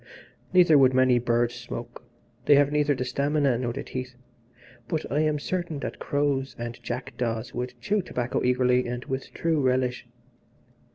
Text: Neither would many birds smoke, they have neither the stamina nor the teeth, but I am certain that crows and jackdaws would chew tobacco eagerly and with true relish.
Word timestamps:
Neither 0.51 0.79
would 0.79 0.95
many 0.95 1.19
birds 1.19 1.53
smoke, 1.53 2.03
they 2.45 2.55
have 2.55 2.71
neither 2.71 2.95
the 2.95 3.05
stamina 3.05 3.59
nor 3.59 3.71
the 3.71 3.83
teeth, 3.83 4.15
but 4.87 5.05
I 5.11 5.19
am 5.19 5.37
certain 5.37 5.77
that 5.81 5.99
crows 5.99 6.55
and 6.57 6.81
jackdaws 6.81 7.53
would 7.53 7.79
chew 7.79 8.01
tobacco 8.01 8.43
eagerly 8.43 8.87
and 8.87 9.05
with 9.05 9.31
true 9.31 9.59
relish. 9.61 10.07